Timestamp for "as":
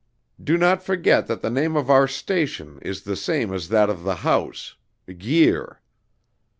3.53-3.69